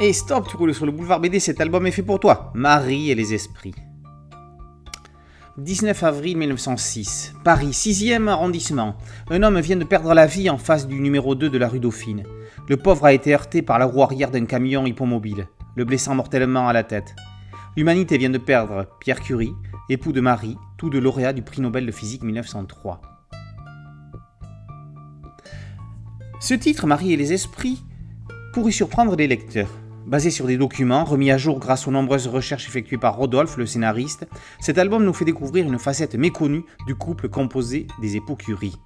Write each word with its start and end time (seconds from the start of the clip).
Et 0.00 0.12
stop, 0.12 0.48
tu 0.48 0.56
roules 0.56 0.74
sur 0.74 0.86
le 0.86 0.92
boulevard 0.92 1.20
BD, 1.20 1.38
cet 1.38 1.60
album 1.60 1.86
est 1.86 1.92
fait 1.92 2.02
pour 2.02 2.18
toi. 2.18 2.50
Marie 2.54 3.12
et 3.12 3.14
les 3.14 3.32
esprits. 3.32 3.74
19 5.56 6.02
avril 6.02 6.36
1906, 6.36 7.34
Paris, 7.44 7.70
6e 7.70 8.26
arrondissement. 8.26 8.96
Un 9.30 9.44
homme 9.44 9.60
vient 9.60 9.76
de 9.76 9.84
perdre 9.84 10.12
la 10.12 10.26
vie 10.26 10.50
en 10.50 10.58
face 10.58 10.88
du 10.88 10.98
numéro 10.98 11.36
2 11.36 11.48
de 11.48 11.58
la 11.58 11.68
rue 11.68 11.78
Dauphine. 11.78 12.24
Le 12.68 12.76
pauvre 12.76 13.04
a 13.04 13.12
été 13.12 13.32
heurté 13.32 13.62
par 13.62 13.78
la 13.78 13.84
roue 13.84 14.02
arrière 14.02 14.32
d'un 14.32 14.46
camion 14.46 14.84
hippomobile, 14.84 15.46
le 15.76 15.84
blessant 15.84 16.16
mortellement 16.16 16.66
à 16.66 16.72
la 16.72 16.82
tête. 16.82 17.14
L'humanité 17.76 18.18
vient 18.18 18.30
de 18.30 18.38
perdre 18.38 18.88
Pierre 18.98 19.20
Curie, 19.20 19.54
époux 19.88 20.10
de 20.10 20.20
Marie, 20.20 20.58
tous 20.76 20.90
deux 20.90 21.00
lauréats 21.00 21.32
du 21.32 21.42
prix 21.42 21.60
Nobel 21.60 21.86
de 21.86 21.92
physique 21.92 22.24
1903. 22.24 23.00
Ce 26.40 26.54
titre, 26.54 26.88
Marie 26.88 27.12
et 27.12 27.16
les 27.16 27.32
esprits, 27.32 27.80
pourrait 28.52 28.72
surprendre 28.72 29.14
les 29.14 29.28
lecteurs. 29.28 29.70
Basé 30.06 30.30
sur 30.30 30.46
des 30.46 30.58
documents 30.58 31.04
remis 31.04 31.30
à 31.30 31.38
jour 31.38 31.58
grâce 31.58 31.88
aux 31.88 31.90
nombreuses 31.90 32.26
recherches 32.26 32.68
effectuées 32.68 32.98
par 32.98 33.16
Rodolphe, 33.16 33.56
le 33.56 33.64
scénariste, 33.64 34.26
cet 34.60 34.76
album 34.76 35.02
nous 35.02 35.14
fait 35.14 35.24
découvrir 35.24 35.66
une 35.66 35.78
facette 35.78 36.14
méconnue 36.14 36.64
du 36.86 36.94
couple 36.94 37.30
composé 37.30 37.86
des 38.02 38.16
époux 38.16 38.36
Curie. 38.36 38.76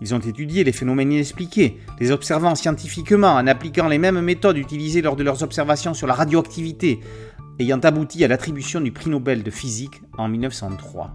Ils 0.00 0.16
ont 0.16 0.18
étudié 0.18 0.64
les 0.64 0.72
phénomènes 0.72 1.12
inexpliqués, 1.12 1.78
les 2.00 2.10
observant 2.10 2.56
scientifiquement 2.56 3.34
en 3.34 3.46
appliquant 3.46 3.86
les 3.86 3.98
mêmes 3.98 4.20
méthodes 4.20 4.58
utilisées 4.58 5.00
lors 5.00 5.14
de 5.14 5.22
leurs 5.22 5.44
observations 5.44 5.94
sur 5.94 6.08
la 6.08 6.14
radioactivité, 6.14 6.98
ayant 7.60 7.78
abouti 7.78 8.24
à 8.24 8.28
l'attribution 8.28 8.80
du 8.80 8.90
prix 8.90 9.10
Nobel 9.10 9.44
de 9.44 9.50
physique 9.52 10.02
en 10.18 10.26
1903. 10.26 11.14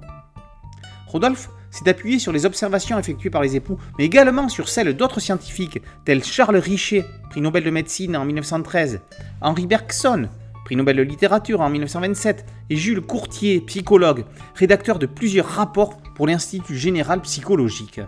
Rodolphe 1.08 1.50
s'est 1.70 1.90
appuyé 1.90 2.18
sur 2.20 2.32
les 2.32 2.46
observations 2.46 2.98
effectuées 2.98 3.30
par 3.30 3.41
les 3.41 3.55
époux, 3.55 3.77
mais 3.98 4.05
également 4.05 4.50
sur 4.50 4.70
celles 4.70 4.96
d'autres 4.96 5.20
scientifiques, 5.20 5.82
tels 6.05 6.24
Charles 6.24 6.58
Richer, 6.58 7.05
prix 7.38 7.43
Nobel 7.43 7.63
de 7.63 7.70
médecine 7.70 8.18
en 8.18 8.26
1913, 8.26 8.99
Henri 9.41 9.68
Bergson, 9.68 10.27
prix 10.66 10.76
Nobel 10.76 10.96
de 10.96 11.04
littérature 11.04 11.62
en 11.62 11.70
1927, 11.70 12.43
et 12.71 12.76
Jules 12.76 13.02
Courtier, 13.02 13.62
psychologue, 13.62 14.26
rédacteur 14.55 14.98
de 14.98 15.05
plusieurs 15.05 15.46
rapports 15.46 16.02
pour 16.15 16.26
l'Institut 16.26 16.76
général 16.76 17.21
psychologique. 17.21 18.02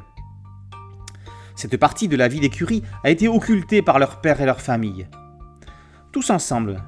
Cette 1.55 1.77
partie 1.77 2.07
de 2.07 2.17
la 2.17 2.27
vie 2.27 2.39
des 2.39 2.49
Curie 2.49 2.81
a 3.03 3.11
été 3.11 3.27
occultée 3.27 3.83
par 3.83 3.99
leur 3.99 4.19
père 4.19 4.41
et 4.41 4.47
leur 4.47 4.61
famille. 4.61 5.07
Tous 6.11 6.31
ensemble, 6.31 6.81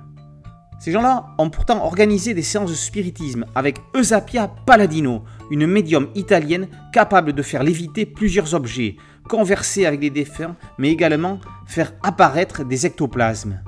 ces 0.81 0.91
gens-là 0.91 1.27
ont 1.37 1.51
pourtant 1.51 1.85
organisé 1.85 2.33
des 2.33 2.41
séances 2.41 2.71
de 2.71 2.75
spiritisme 2.75 3.45
avec 3.53 3.77
Eusapia 3.95 4.51
Palladino, 4.65 5.23
une 5.51 5.67
médium 5.67 6.07
italienne 6.15 6.67
capable 6.91 7.33
de 7.33 7.43
faire 7.43 7.61
léviter 7.61 8.07
plusieurs 8.07 8.55
objets, 8.55 8.95
converser 9.29 9.85
avec 9.85 10.01
les 10.01 10.09
défunts, 10.09 10.55
mais 10.79 10.89
également 10.89 11.39
faire 11.67 11.93
apparaître 12.01 12.65
des 12.65 12.87
ectoplasmes. 12.87 13.61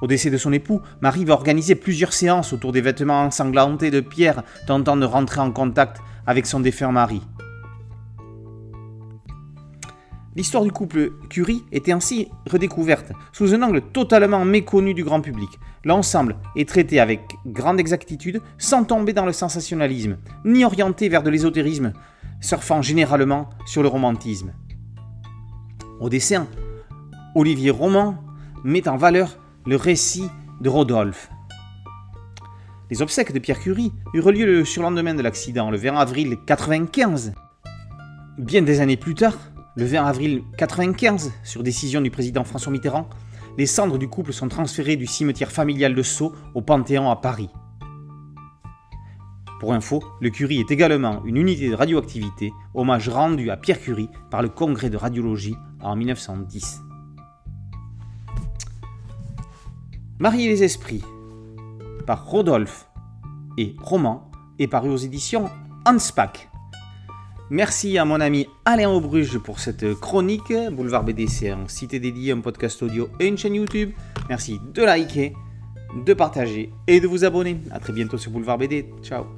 Au 0.00 0.06
décès 0.06 0.30
de 0.30 0.36
son 0.36 0.52
époux, 0.52 0.80
Marie 1.00 1.24
va 1.24 1.34
organiser 1.34 1.74
plusieurs 1.74 2.12
séances 2.12 2.52
autour 2.52 2.70
des 2.70 2.80
vêtements 2.80 3.24
ensanglantés 3.24 3.90
de 3.90 4.00
Pierre, 4.00 4.44
tentant 4.68 4.96
de 4.96 5.04
rentrer 5.04 5.40
en 5.40 5.50
contact 5.50 6.00
avec 6.28 6.46
son 6.46 6.60
défunt 6.60 6.92
mari. 6.92 7.22
L'histoire 10.38 10.62
du 10.62 10.70
couple 10.70 11.14
Curie 11.28 11.64
était 11.72 11.90
ainsi 11.90 12.28
redécouverte 12.48 13.10
sous 13.32 13.54
un 13.54 13.62
angle 13.62 13.82
totalement 13.82 14.44
méconnu 14.44 14.94
du 14.94 15.02
grand 15.02 15.20
public. 15.20 15.48
L'ensemble 15.84 16.36
est 16.54 16.68
traité 16.68 17.00
avec 17.00 17.22
grande 17.44 17.80
exactitude 17.80 18.40
sans 18.56 18.84
tomber 18.84 19.12
dans 19.12 19.26
le 19.26 19.32
sensationnalisme, 19.32 20.16
ni 20.44 20.64
orienté 20.64 21.08
vers 21.08 21.24
de 21.24 21.30
l'ésotérisme, 21.30 21.92
surfant 22.40 22.82
généralement 22.82 23.50
sur 23.66 23.82
le 23.82 23.88
romantisme. 23.88 24.52
Au 25.98 26.08
dessin, 26.08 26.46
Olivier 27.34 27.70
Roman 27.70 28.22
met 28.62 28.86
en 28.86 28.96
valeur 28.96 29.40
le 29.66 29.74
récit 29.74 30.28
de 30.60 30.68
Rodolphe. 30.68 31.30
Les 32.92 33.02
obsèques 33.02 33.32
de 33.32 33.40
Pierre 33.40 33.58
Curie 33.58 33.92
eurent 34.14 34.30
lieu 34.30 34.46
le 34.46 34.64
surlendemain 34.64 35.14
de 35.14 35.22
l'accident, 35.22 35.72
le 35.72 35.78
20 35.78 35.96
avril 35.96 36.28
1995. 36.28 37.32
Bien 38.38 38.62
des 38.62 38.78
années 38.78 38.96
plus 38.96 39.16
tard, 39.16 39.36
le 39.78 39.84
20 39.84 40.04
avril 40.06 40.30
1995, 40.38 41.32
sur 41.44 41.62
décision 41.62 42.00
du 42.00 42.10
président 42.10 42.42
François 42.42 42.72
Mitterrand, 42.72 43.08
les 43.56 43.66
cendres 43.66 43.96
du 43.96 44.08
couple 44.08 44.32
sont 44.32 44.48
transférées 44.48 44.96
du 44.96 45.06
cimetière 45.06 45.52
familial 45.52 45.94
de 45.94 46.02
Sceaux 46.02 46.34
au 46.56 46.62
Panthéon 46.62 47.08
à 47.08 47.14
Paris. 47.14 47.48
Pour 49.60 49.72
info, 49.72 50.02
le 50.20 50.30
Curie 50.30 50.58
est 50.58 50.72
également 50.72 51.24
une 51.24 51.36
unité 51.36 51.68
de 51.68 51.76
radioactivité, 51.76 52.52
hommage 52.74 53.08
rendu 53.08 53.50
à 53.52 53.56
Pierre 53.56 53.80
Curie 53.80 54.08
par 54.32 54.42
le 54.42 54.48
Congrès 54.48 54.90
de 54.90 54.96
radiologie 54.96 55.54
en 55.80 55.94
1910. 55.94 56.80
Marie 60.18 60.46
et 60.46 60.48
les 60.48 60.64
esprits, 60.64 61.04
par 62.04 62.26
Rodolphe 62.26 62.88
et 63.56 63.76
Roman, 63.80 64.28
est 64.58 64.66
paru 64.66 64.90
aux 64.90 64.96
éditions 64.96 65.48
Hanspach. 65.86 66.47
Merci 67.50 67.96
à 67.96 68.04
mon 68.04 68.20
ami 68.20 68.46
Alain 68.66 68.90
Aubruge 68.90 69.38
pour 69.38 69.58
cette 69.58 69.94
chronique. 69.94 70.52
Boulevard 70.72 71.02
BD, 71.02 71.26
c'est 71.28 71.48
un 71.48 71.66
site 71.66 71.94
dédié, 71.94 72.32
un 72.32 72.40
podcast 72.40 72.82
audio 72.82 73.08
et 73.18 73.26
une 73.26 73.38
chaîne 73.38 73.54
YouTube. 73.54 73.92
Merci 74.28 74.60
de 74.74 74.82
liker, 74.82 75.32
de 76.04 76.12
partager 76.12 76.70
et 76.86 77.00
de 77.00 77.06
vous 77.06 77.24
abonner. 77.24 77.58
A 77.70 77.80
très 77.80 77.94
bientôt 77.94 78.18
sur 78.18 78.30
Boulevard 78.30 78.58
BD. 78.58 78.90
Ciao 79.02 79.37